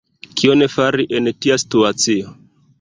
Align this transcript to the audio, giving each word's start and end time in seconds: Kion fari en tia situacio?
Kion 0.39 0.65
fari 0.77 1.07
en 1.19 1.31
tia 1.45 1.61
situacio? 1.67 2.37